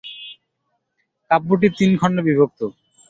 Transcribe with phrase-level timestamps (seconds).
[1.31, 2.59] কাব্যটি তিন খণ্ডে বিভক্ত।